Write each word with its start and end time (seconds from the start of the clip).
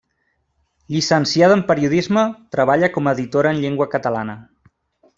Llicenciada 0.95 1.59
en 1.59 1.61
periodisme, 1.69 2.25
treballa 2.57 2.91
com 2.97 3.11
a 3.13 3.17
editora 3.19 3.55
en 3.55 3.65
llengua 3.67 3.93
catalana. 3.97 4.41